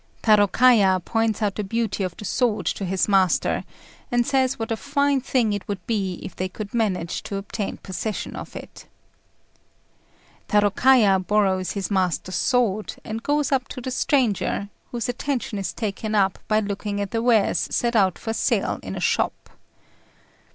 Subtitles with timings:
[0.23, 3.63] Tarôkaja points out the beauty of the sword to his master,
[4.11, 7.77] and says what a fine thing it would be if they could manage to obtain
[7.77, 8.87] possession of it.
[10.49, 16.15] Tarôkaja borrows his master's sword, and goes up to the stranger, whose attention is taken
[16.15, 19.51] up by looking at the wares set out for sale in a shop.